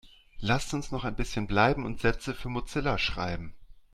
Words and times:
Lasst 0.39 0.73
uns 0.73 0.89
noch 0.89 1.03
ein 1.03 1.15
bisschen 1.15 1.45
bleiben 1.45 1.85
und 1.85 2.01
Sätze 2.01 2.33
für 2.33 2.49
Mozilla 2.49 2.97
schreiben. 2.97 3.53